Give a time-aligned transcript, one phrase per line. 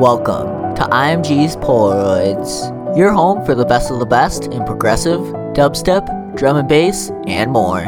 [0.00, 5.20] Welcome to IMG's Polaroids, your home for the best of the best in progressive,
[5.54, 7.80] dubstep, drum and bass, and more.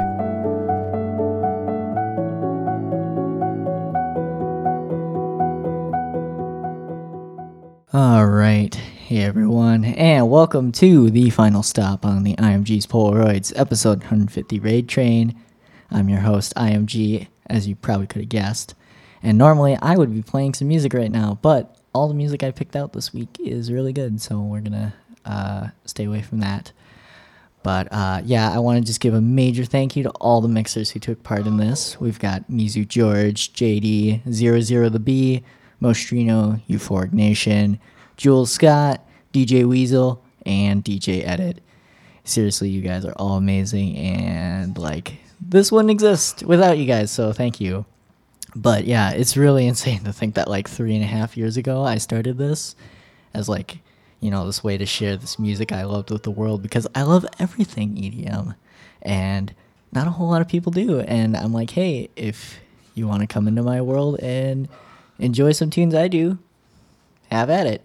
[7.92, 8.74] All right.
[8.74, 14.88] Hey, everyone, and welcome to the final stop on the IMG's Polaroids, episode 150 Raid
[14.88, 15.34] Train.
[15.90, 18.74] I'm your host, IMG, as you probably could have guessed.
[19.22, 22.50] And normally I would be playing some music right now, but all the music I
[22.50, 24.94] picked out this week is really good, so we're gonna
[25.24, 26.72] uh, stay away from that.
[27.62, 30.48] But uh, yeah, I want to just give a major thank you to all the
[30.48, 31.98] mixers who took part in this.
[31.98, 35.42] We've got MizuGeorge, JD, Zero Zero the B,
[35.80, 37.80] Mostrino, Euphoric Nation,
[38.18, 41.62] Jules Scott, DJ Weasel, and DJ Edit.
[42.24, 47.10] Seriously, you guys are all amazing, and like this wouldn't exist without you guys.
[47.10, 47.86] So thank you.
[48.56, 51.82] But yeah, it's really insane to think that like three and a half years ago
[51.82, 52.76] I started this
[53.32, 53.78] as like
[54.20, 57.02] you know this way to share this music I loved with the world because I
[57.02, 58.54] love everything EDM,
[59.02, 59.54] and
[59.92, 61.00] not a whole lot of people do.
[61.00, 62.58] And I'm like, hey, if
[62.94, 64.68] you want to come into my world and
[65.18, 66.38] enjoy some tunes I do,
[67.30, 67.82] have at it.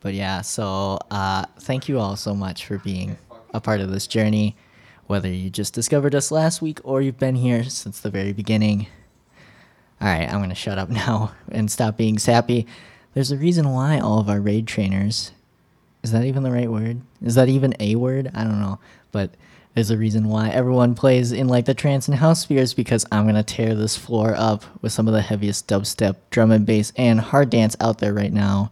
[0.00, 3.16] But yeah, so uh, thank you all so much for being
[3.52, 4.56] a part of this journey,
[5.06, 8.86] whether you just discovered us last week or you've been here since the very beginning.
[10.00, 12.66] All right, I'm going to shut up now and stop being sappy.
[13.14, 15.32] There's a reason why all of our raid trainers
[16.06, 17.00] is that even the right word?
[17.20, 18.30] Is that even a word?
[18.32, 18.78] I don't know.
[19.10, 19.32] But
[19.74, 23.24] there's a reason why everyone plays in like the trance and house spheres because I'm
[23.24, 26.92] going to tear this floor up with some of the heaviest dubstep, drum and bass,
[26.94, 28.70] and hard dance out there right now.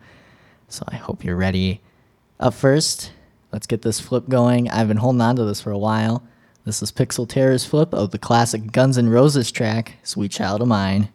[0.68, 1.80] So I hope you're ready.
[2.38, 3.10] Up first,
[3.50, 4.70] let's get this flip going.
[4.70, 6.22] I've been holding on to this for a while.
[6.64, 10.68] This is Pixel Terror's flip of the classic Guns N' Roses track, Sweet Child of
[10.68, 11.10] Mine.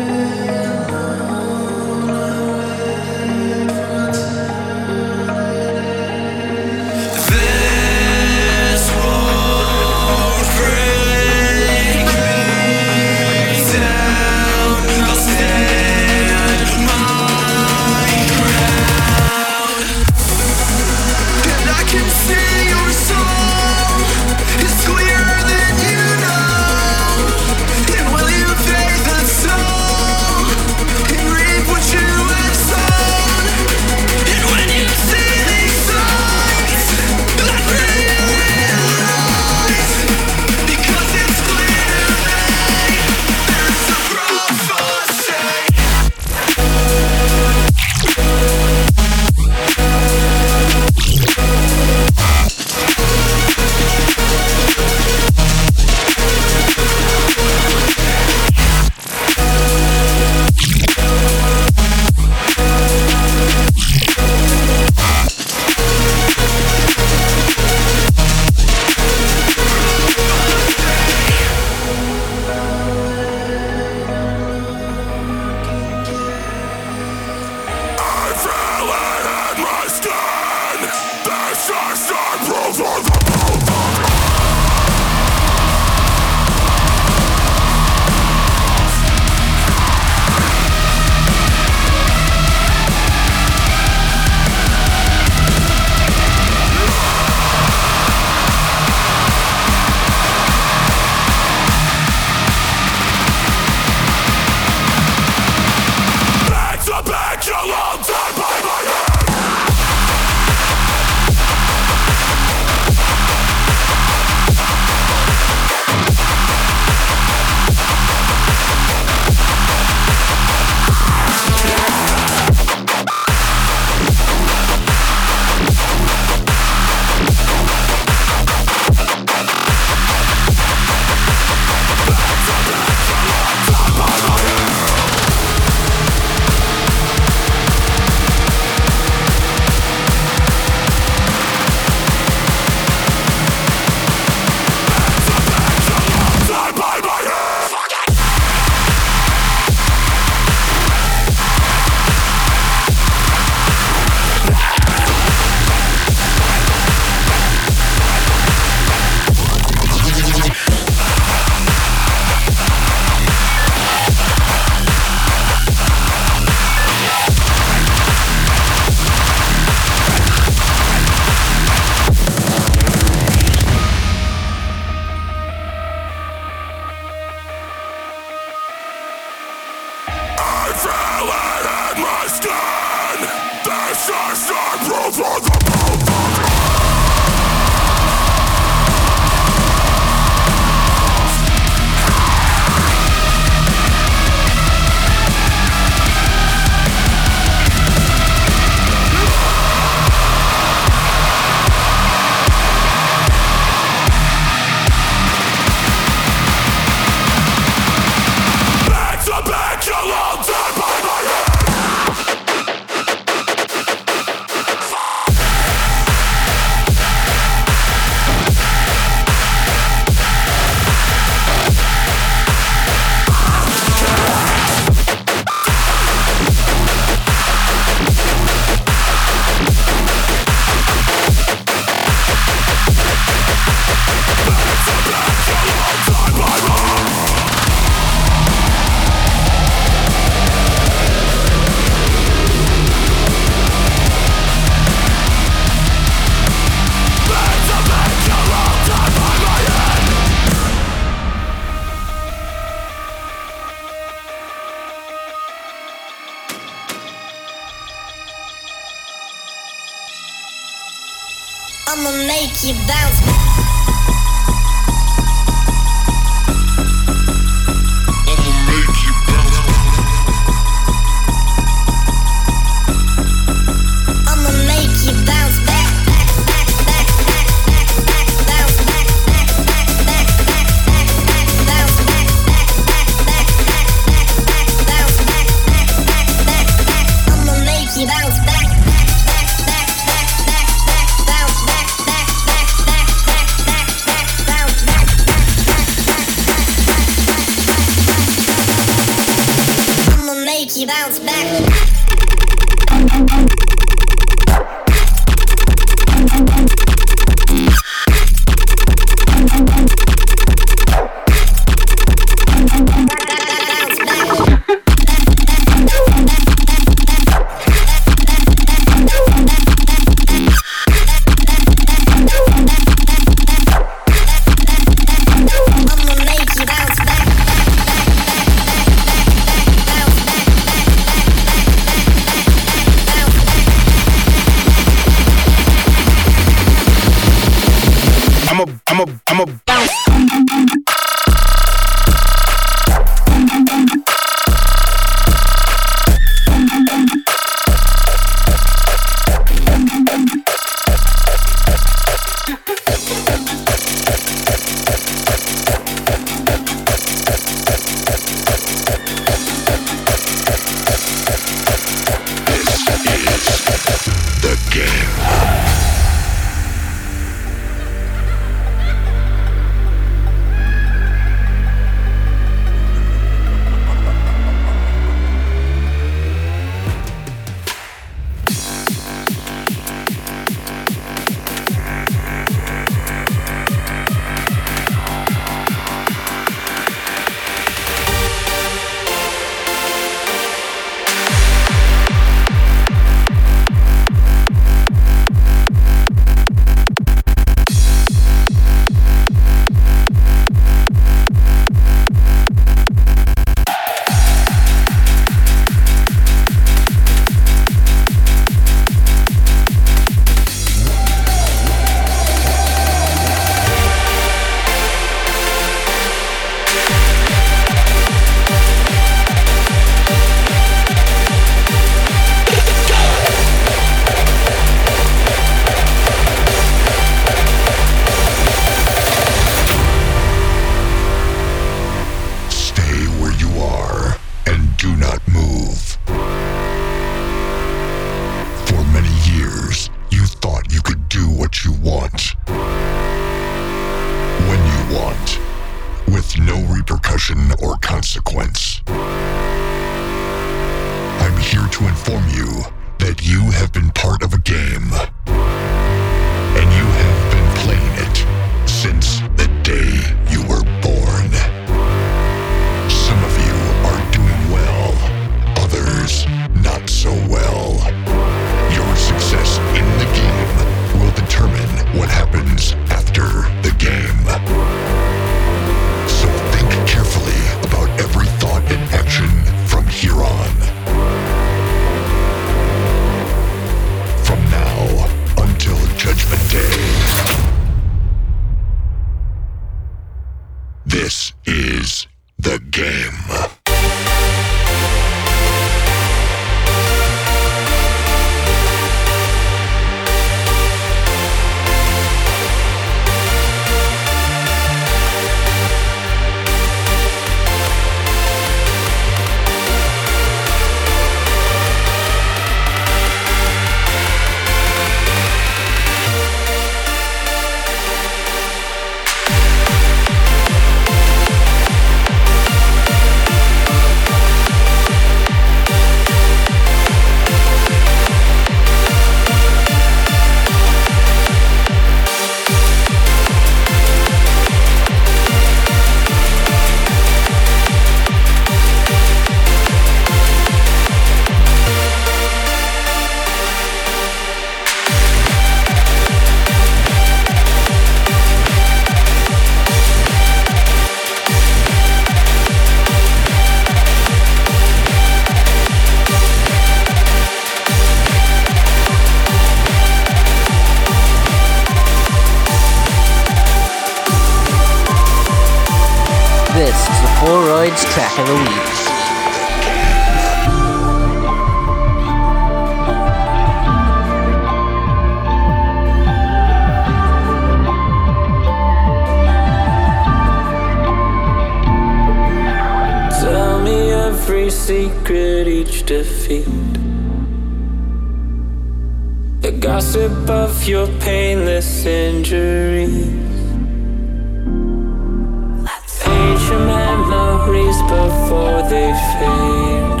[598.24, 600.00] Before they fade.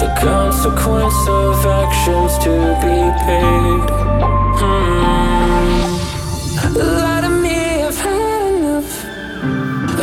[0.00, 2.54] The consequence of actions to
[2.84, 3.88] be paid.
[4.60, 5.90] Hmm.
[6.74, 8.92] Lie to me, I've had enough.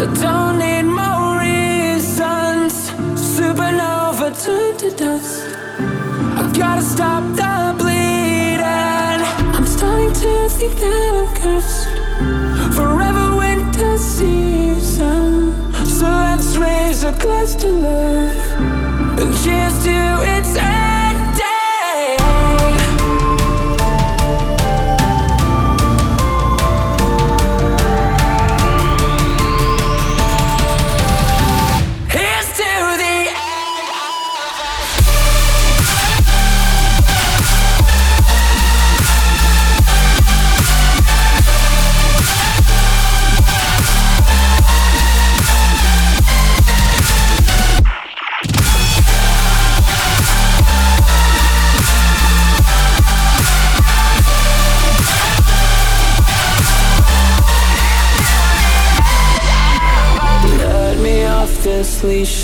[0.01, 2.74] I don't need more reasons.
[3.34, 5.42] Supernova turned to dust.
[6.42, 9.22] I gotta stop the bleeding.
[9.56, 11.88] I'm starting to think that I'm cursed.
[12.75, 15.67] Forever winter season.
[15.98, 19.20] So let's raise a glass to love.
[19.20, 20.97] And cheers to its ending.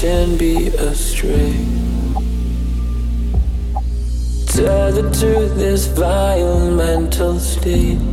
[0.04, 1.54] And be astray.
[4.48, 8.13] Tethered to this vile mental state.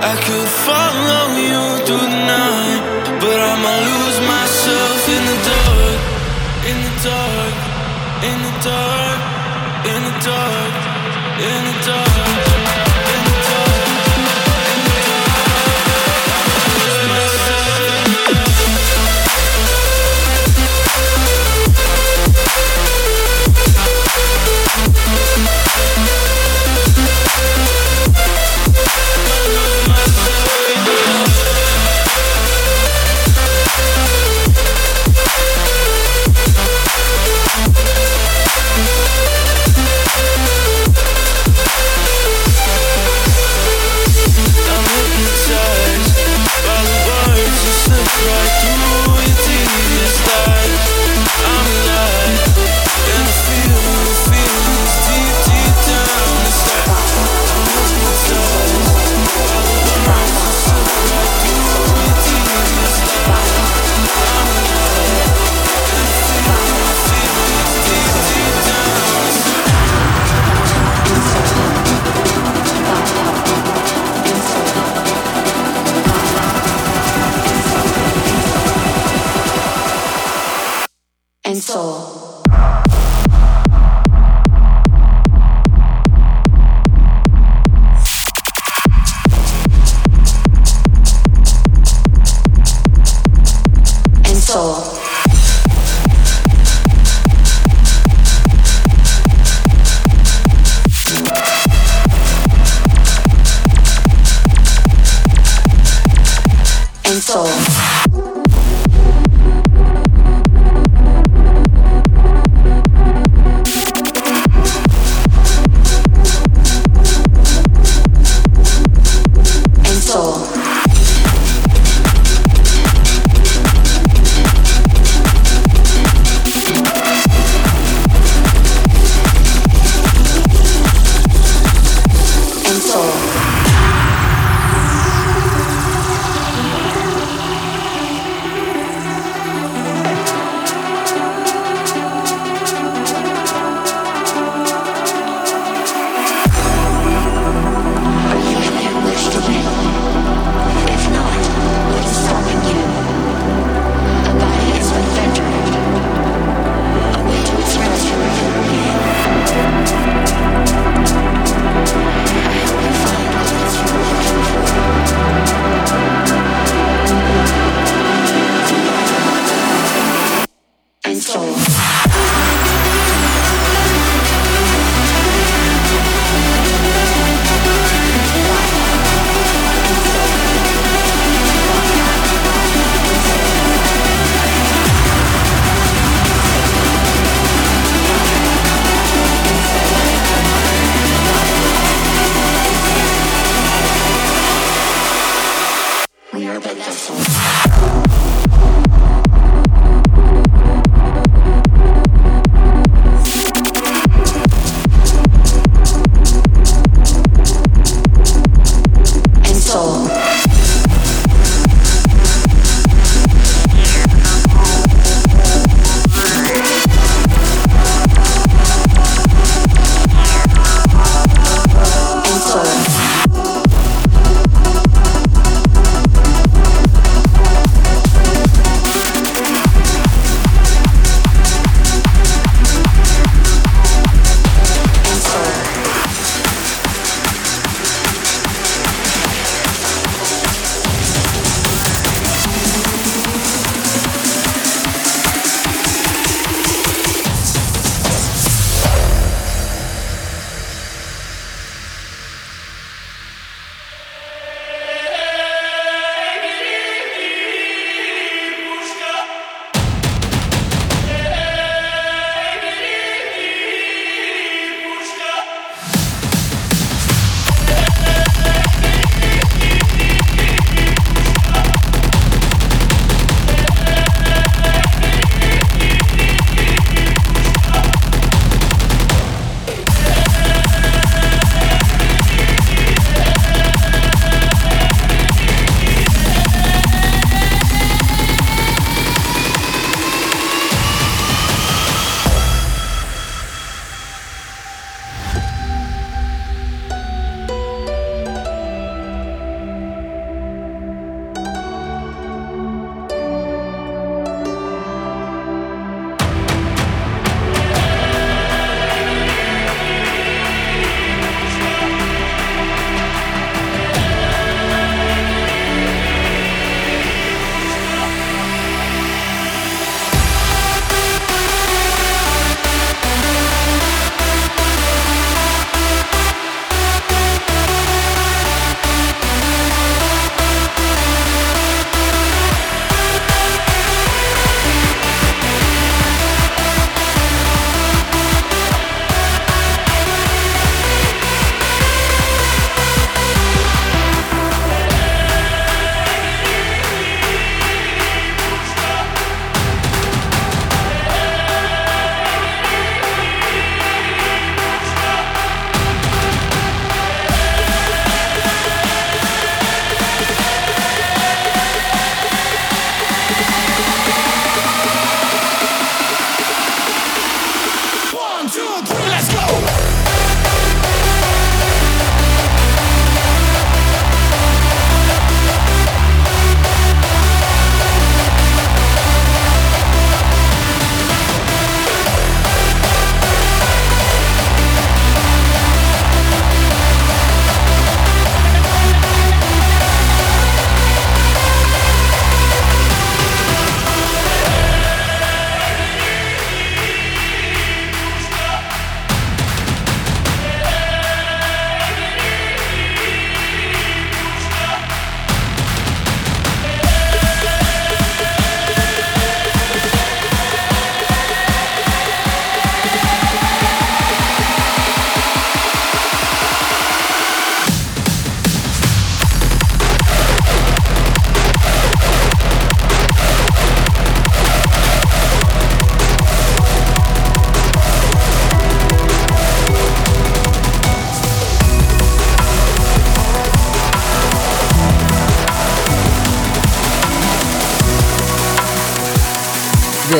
[0.00, 2.82] I could follow you through the night,
[3.20, 6.00] but I'ma lose myself in the dark,
[6.70, 7.54] in the dark,
[8.30, 8.97] in the dark.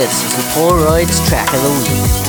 [0.08, 2.27] This is the Polaroids track of the week.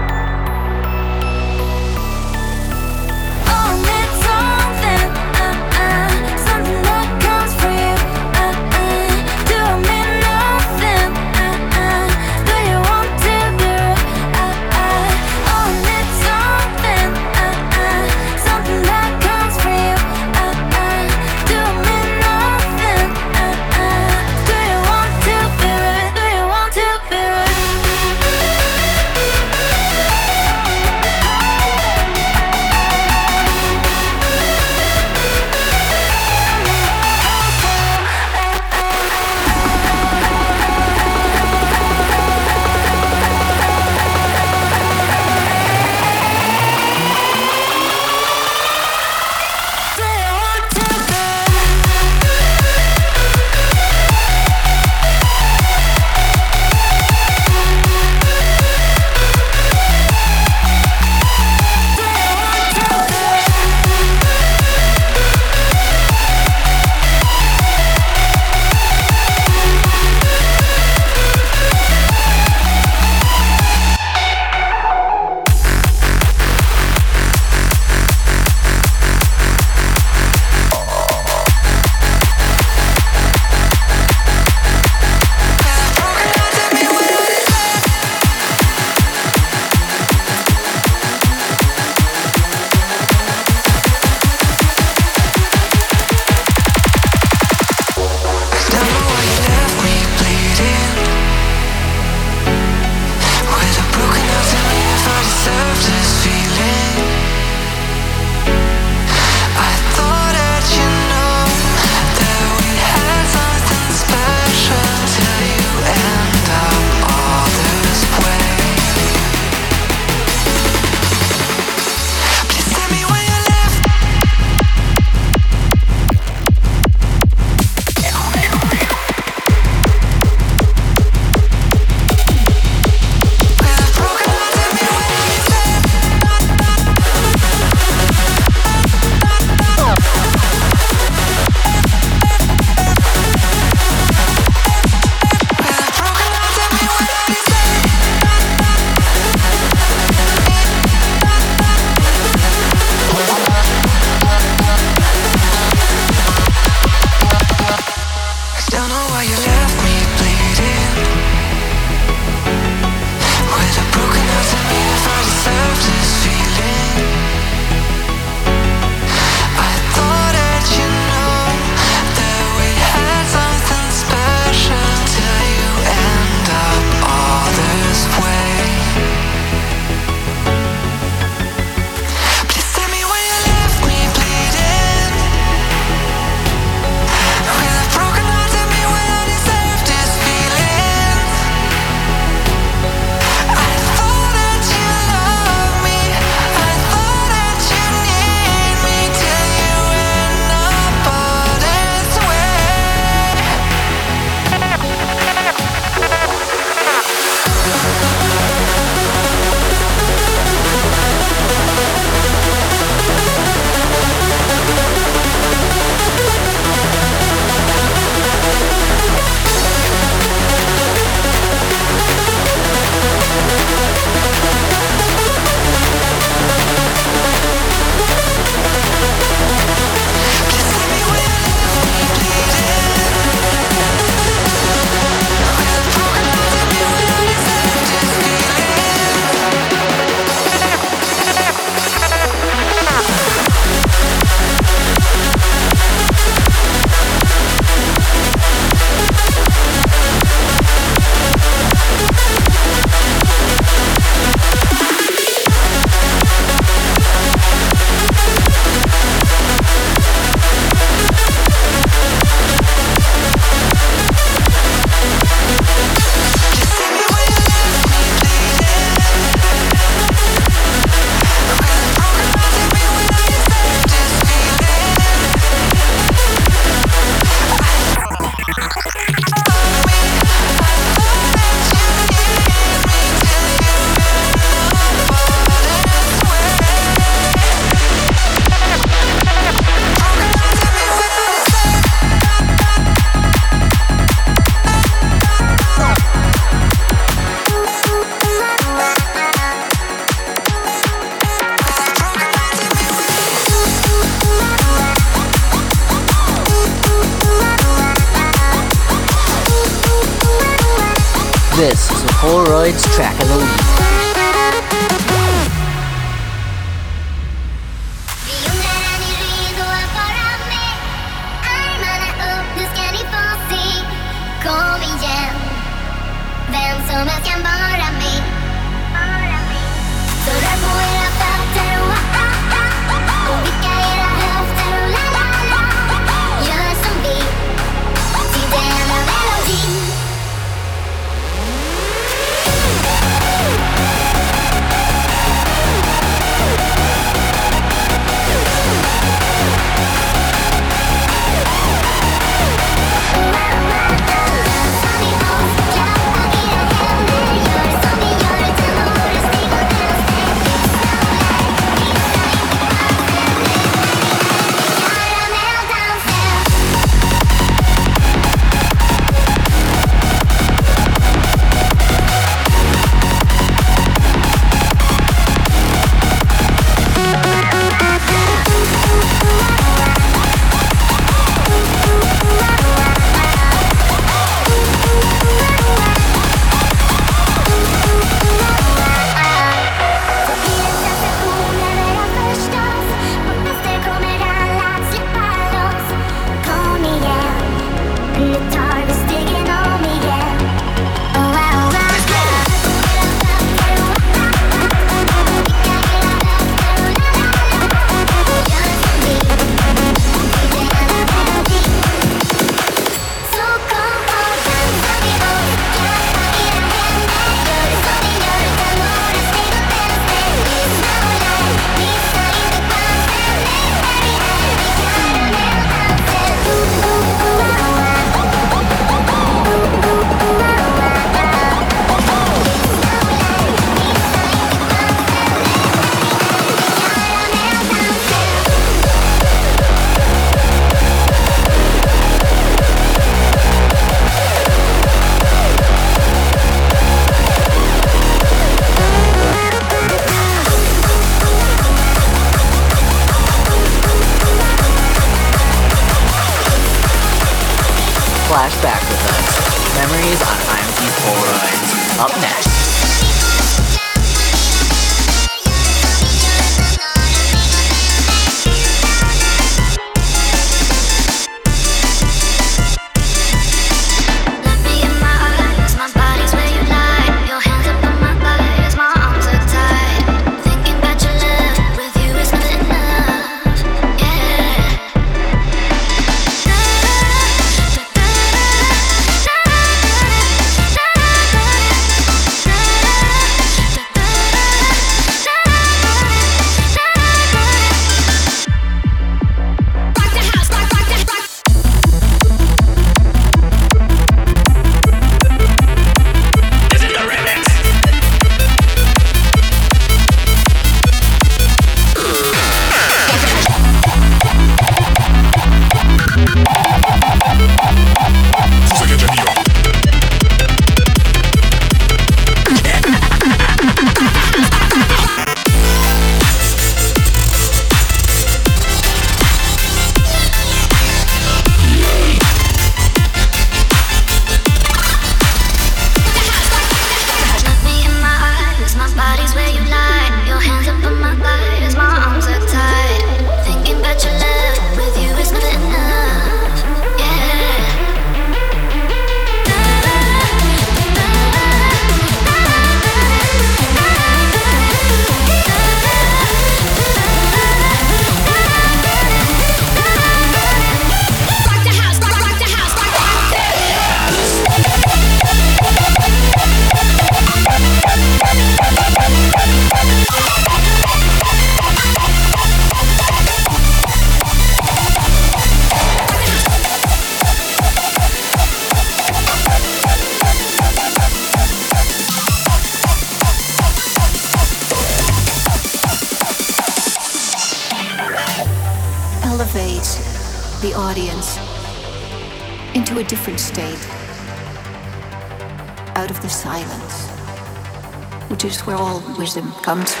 [599.71, 600.00] Comes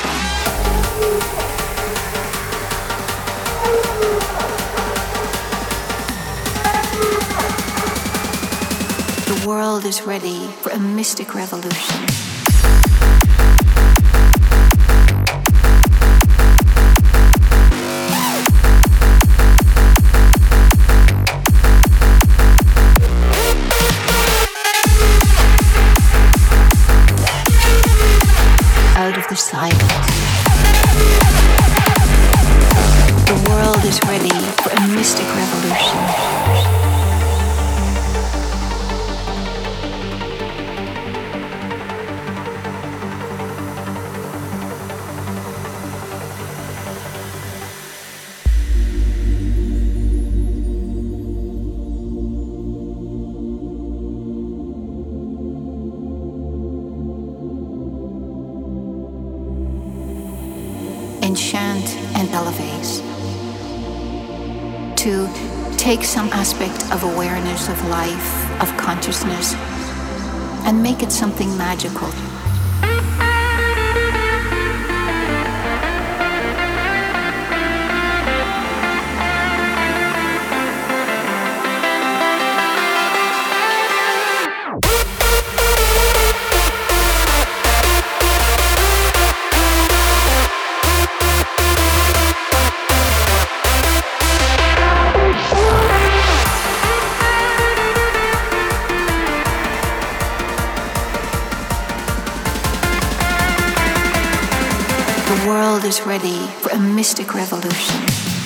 [105.71, 108.40] world is ready for a mystic revolution.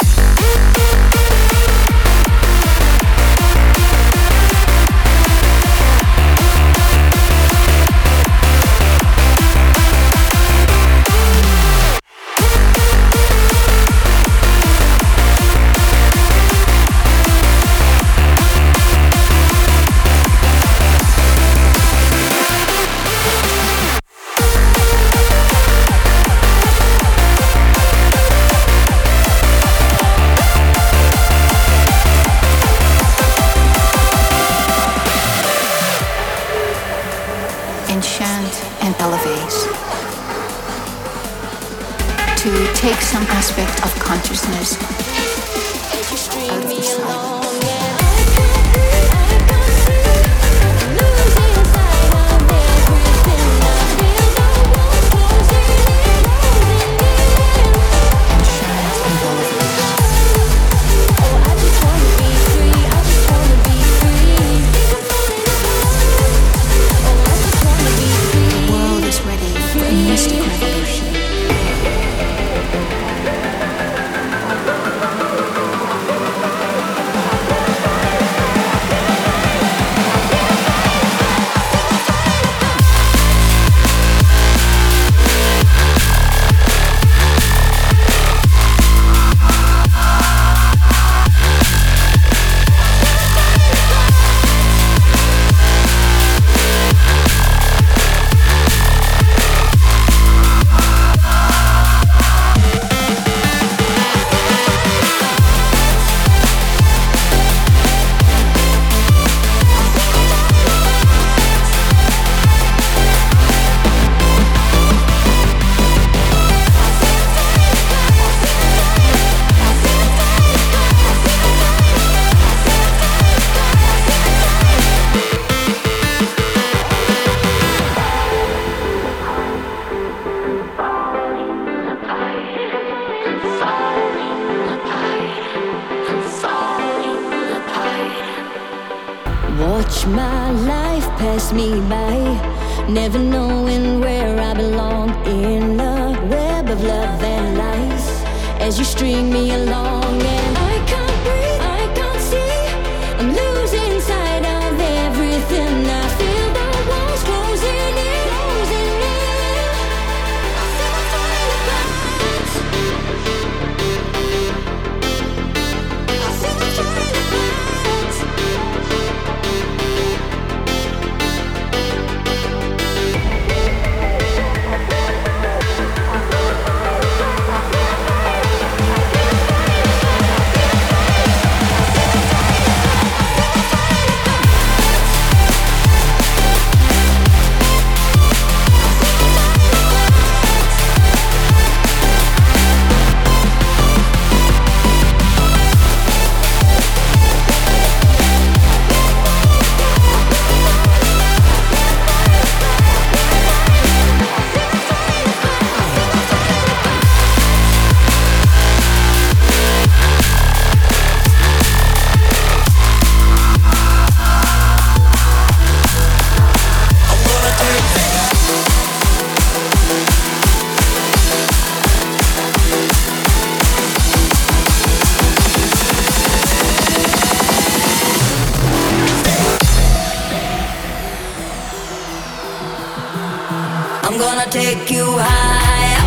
[234.56, 236.04] take you higher.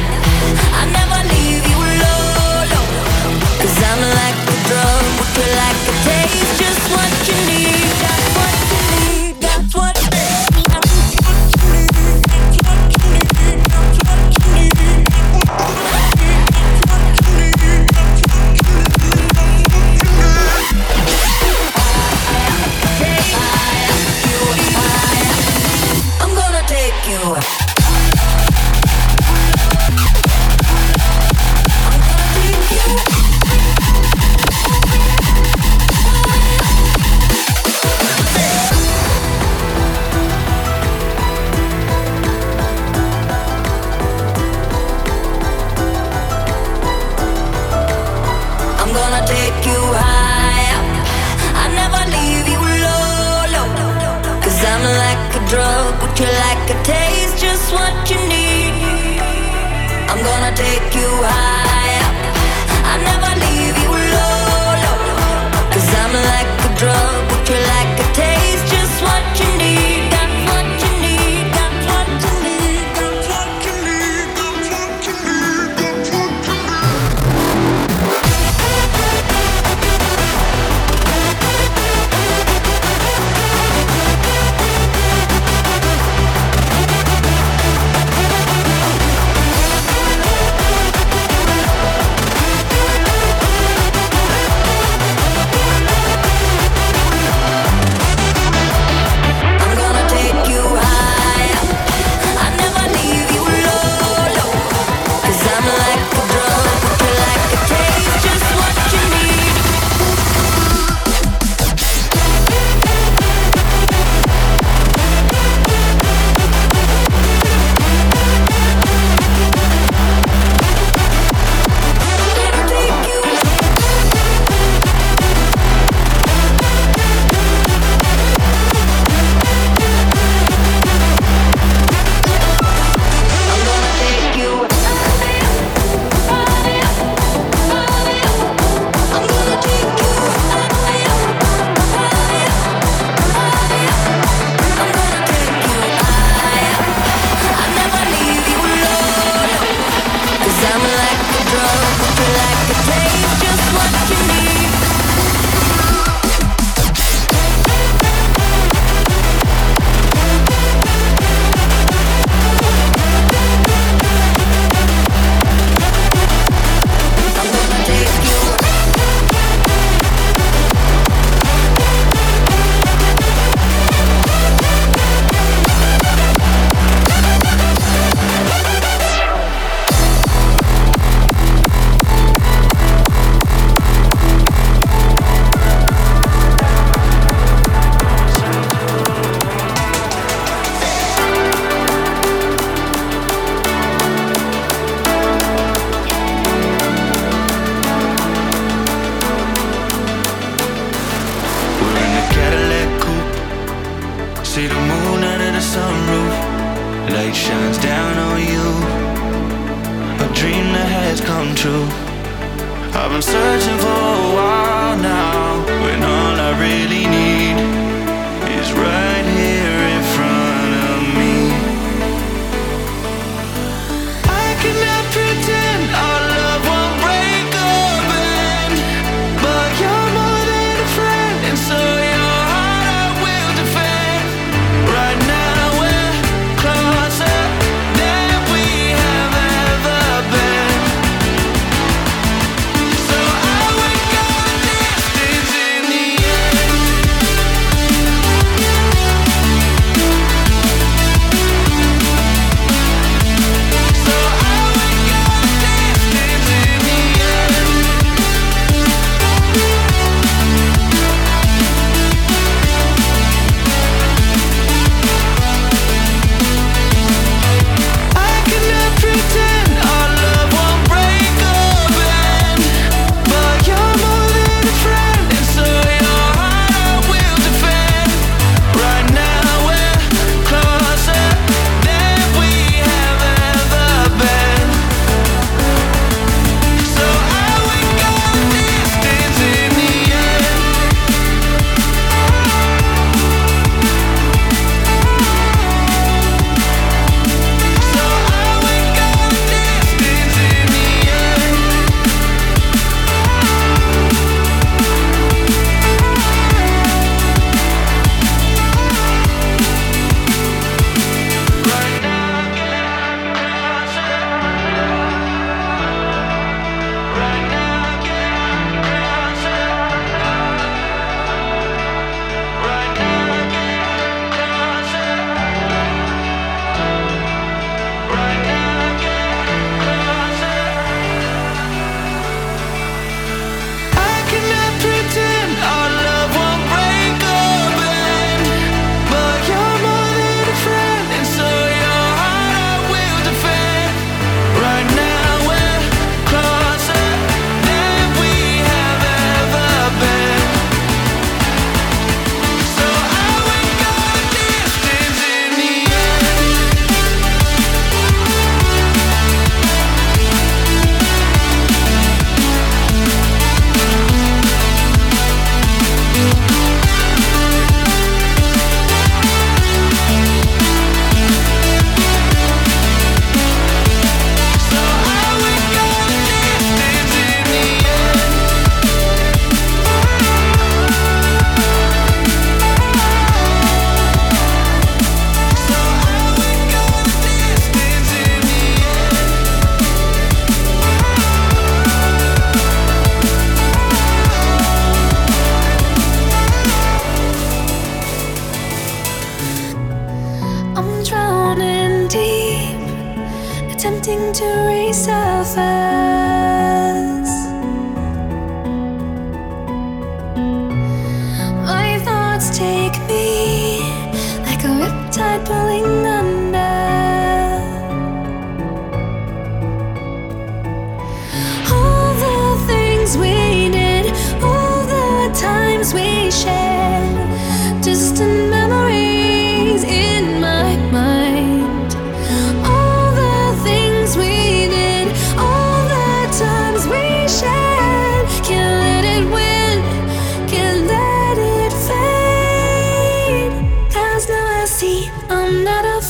[0.80, 2.88] I never leave you low, low.
[3.60, 5.04] Cause I'm like a drug,
[5.36, 7.77] you like a taste, just what you need.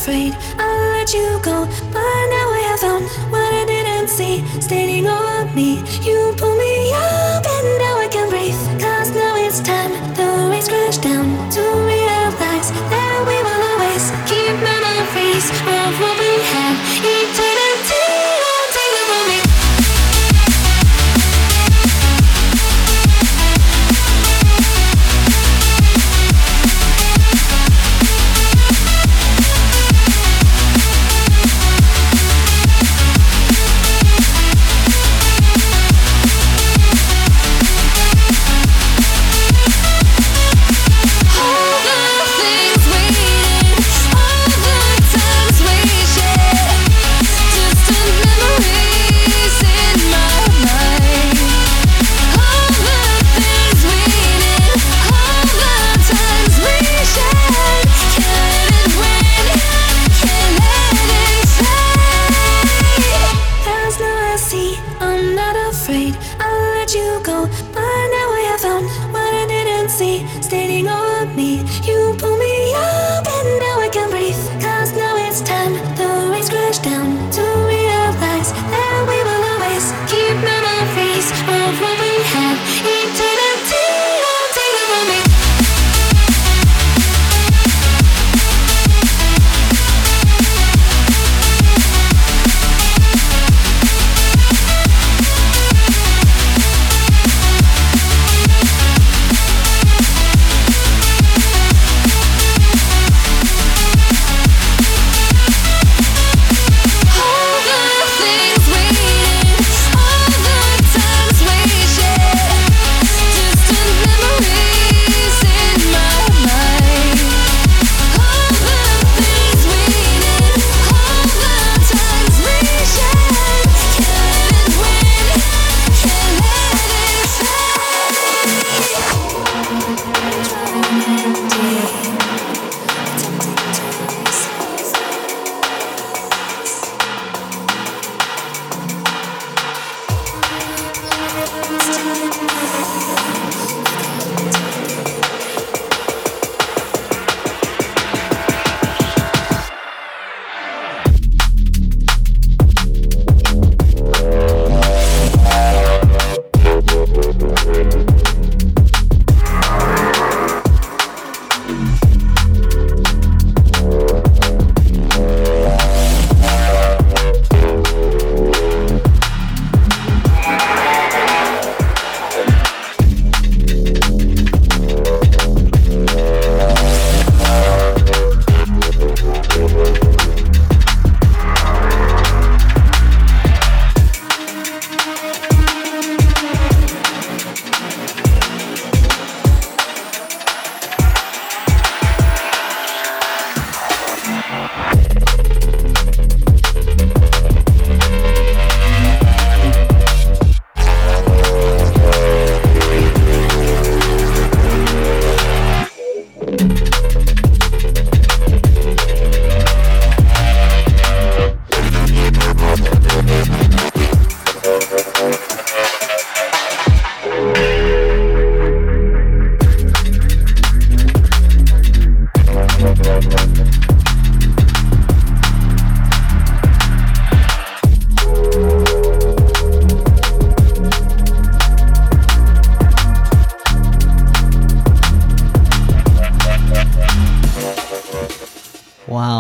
[0.09, 0.35] afraid.
[0.59, 4.45] I'll let you go But now I have found what I didn't see.
[4.61, 6.58] Standing over me, you pull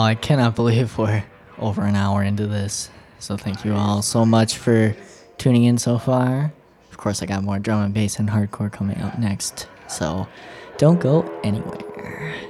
[0.08, 1.22] I cannot believe we're
[1.58, 2.88] over an hour into this.
[3.18, 4.96] So thank you all so much for
[5.36, 6.50] tuning in so far.
[6.90, 9.68] Of course, I got more drum and bass and hardcore coming up next.
[9.86, 10.26] So
[10.78, 12.47] don't go anywhere.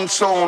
[0.00, 0.39] Only one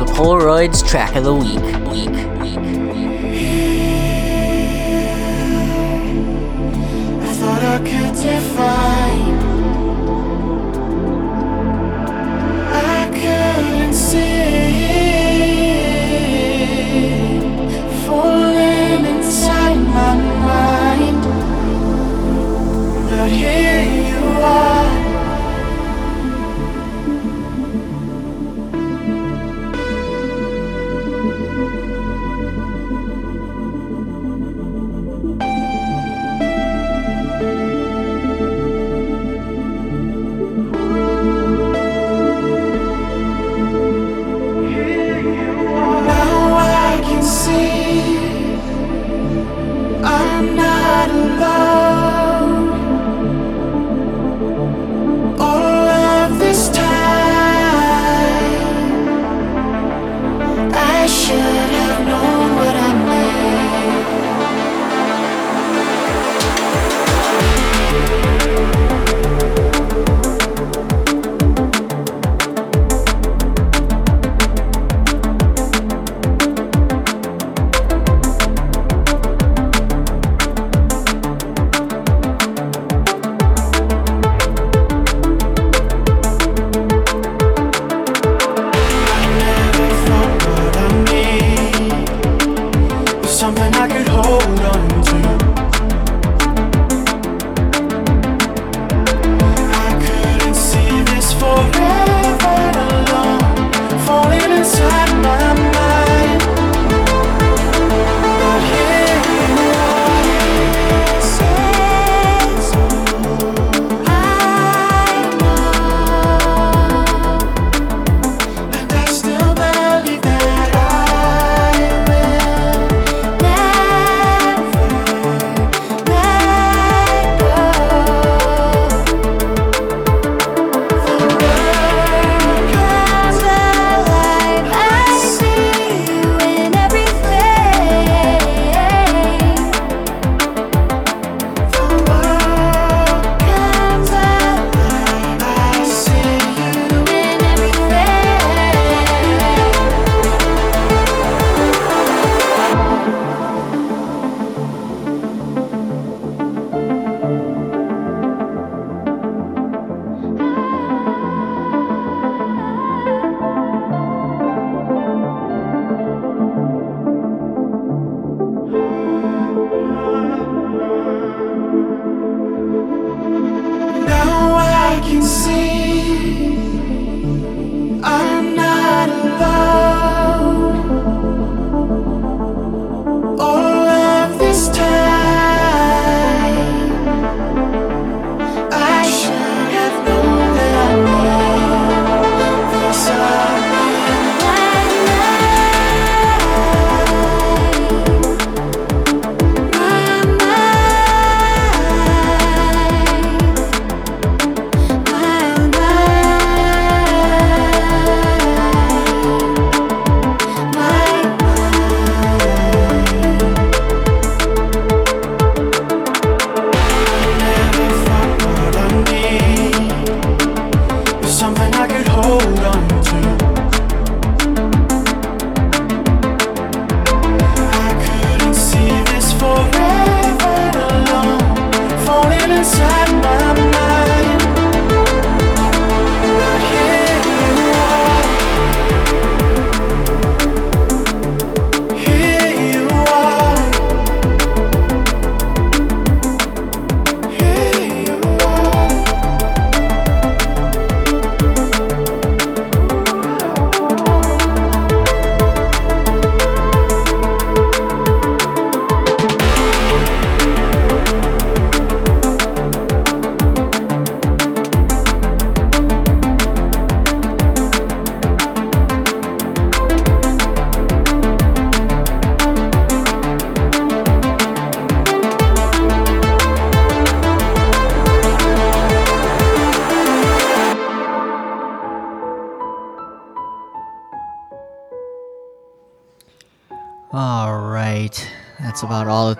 [0.00, 1.79] the Polaroids track of the week.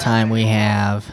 [0.01, 1.05] Time we have.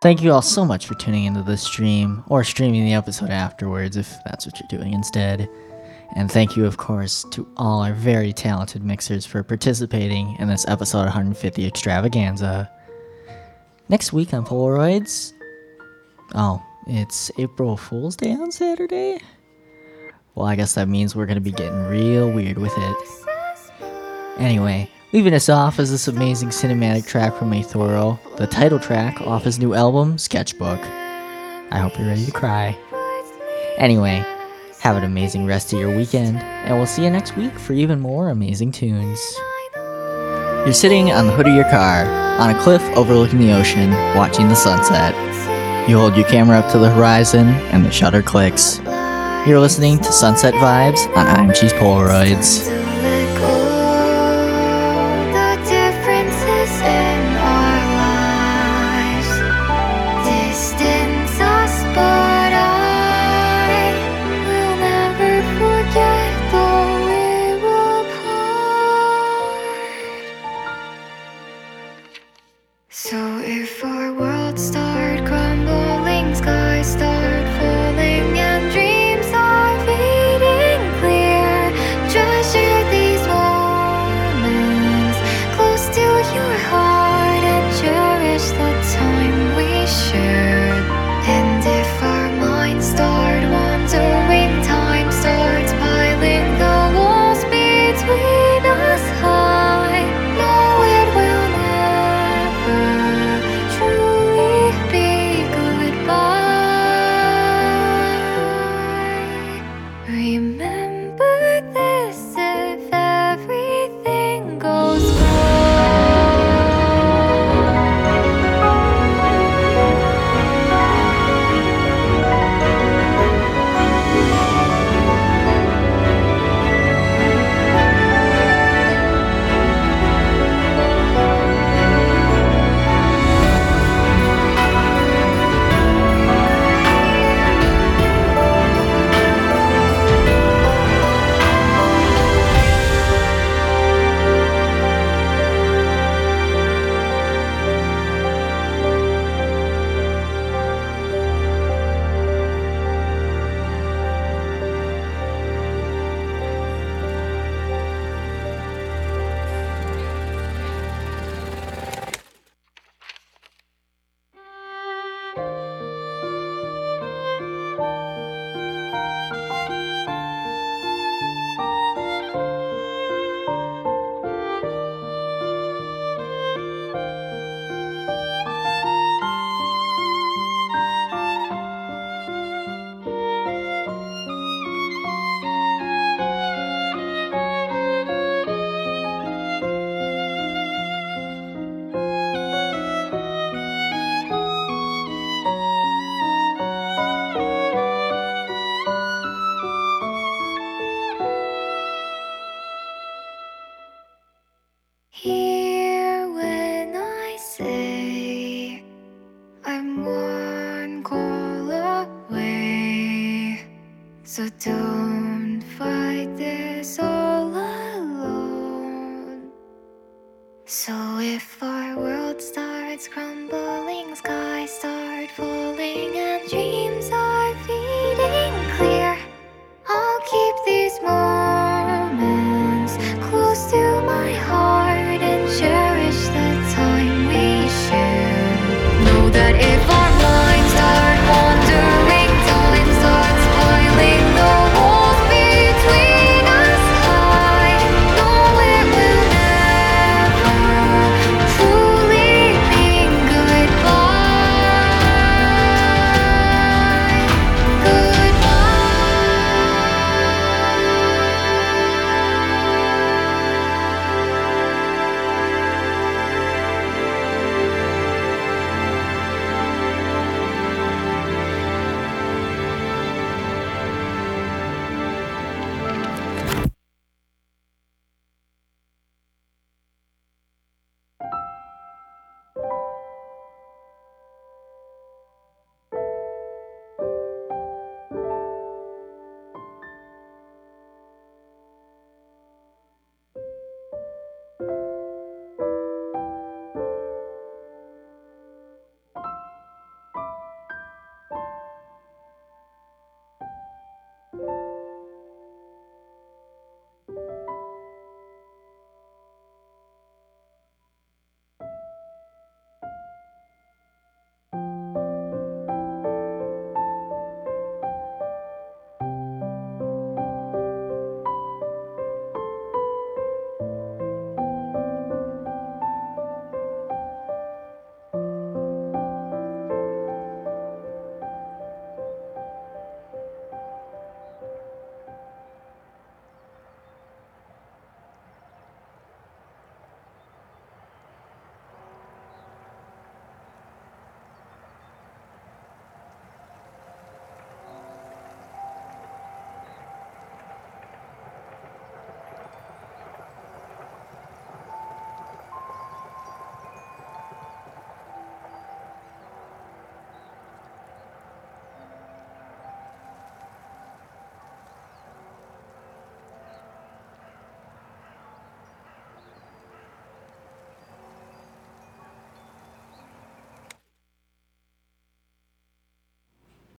[0.00, 3.98] Thank you all so much for tuning into this stream or streaming the episode afterwards
[3.98, 5.48] if that's what you're doing instead.
[6.14, 10.66] And thank you, of course, to all our very talented mixers for participating in this
[10.68, 12.70] episode 150 extravaganza.
[13.90, 15.32] Next week on Polaroids.
[16.34, 19.20] Oh, it's April Fool's Day on Saturday?
[20.34, 22.96] Well, I guess that means we're going to be getting real weird with it.
[24.38, 29.44] Anyway, leaving us off is this amazing cinematic track from Aethoro, the title track off
[29.44, 30.78] his new album, Sketchbook.
[30.78, 32.76] I hope you're ready to cry.
[33.78, 34.22] Anyway,
[34.80, 37.98] have an amazing rest of your weekend, and we'll see you next week for even
[37.98, 39.18] more amazing tunes.
[40.66, 42.04] You're sitting on the hood of your car,
[42.38, 45.14] on a cliff overlooking the ocean, watching the sunset.
[45.88, 48.80] You hold your camera up to the horizon, and the shutter clicks.
[49.48, 52.75] You're listening to Sunset Vibes on IMG's Polaroids.